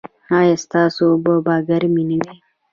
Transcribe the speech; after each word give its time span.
ایا 0.37 0.55
ستاسو 0.63 1.01
اوبه 1.11 1.33
به 1.45 1.55
ګرمې 1.67 2.03
نه 2.09 2.15
وي؟ 2.27 2.35